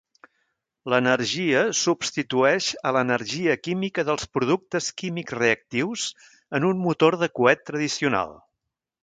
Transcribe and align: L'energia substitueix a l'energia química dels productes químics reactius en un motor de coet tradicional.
L'energia 0.91 1.59
substitueix 1.79 2.69
a 2.91 2.93
l'energia 2.97 3.57
química 3.67 4.05
dels 4.09 4.25
productes 4.39 4.89
químics 5.03 5.37
reactius 5.41 6.09
en 6.61 6.67
un 6.73 6.83
motor 6.89 7.21
de 7.27 7.31
coet 7.39 7.65
tradicional. 7.71 8.35